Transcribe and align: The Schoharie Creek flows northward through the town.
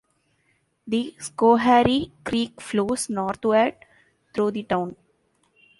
The 0.87 1.13
Schoharie 1.19 2.09
Creek 2.23 2.59
flows 2.59 3.07
northward 3.07 3.75
through 4.33 4.49
the 4.49 4.63
town. 4.63 4.95